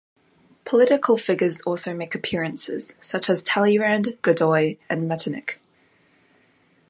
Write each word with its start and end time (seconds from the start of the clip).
Political 0.65 1.15
figures 1.19 1.61
also 1.61 1.93
make 1.93 2.15
appearances, 2.15 2.95
such 3.01 3.29
as 3.29 3.43
Talleyrand, 3.43 4.17
Godoy, 4.23 4.77
and 4.89 5.07
Metternich. 5.07 5.59